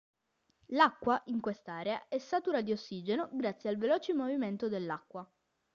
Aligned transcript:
L'acqua 0.69 1.21
in 1.27 1.39
questa 1.41 1.73
area 1.73 2.07
è 2.07 2.17
satura 2.17 2.61
di 2.61 2.71
ossigeno, 2.71 3.29
grazie 3.33 3.69
al 3.69 3.77
veloce 3.77 4.15
movimento 4.15 4.67
dell'acqua. 4.67 5.31